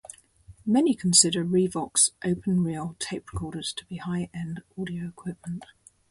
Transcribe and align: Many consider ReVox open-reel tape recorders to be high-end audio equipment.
Many 0.65 0.95
consider 0.95 1.45
ReVox 1.45 2.09
open-reel 2.25 2.95
tape 2.97 3.31
recorders 3.31 3.71
to 3.73 3.85
be 3.85 3.97
high-end 3.97 4.63
audio 4.75 5.07
equipment. 5.07 5.63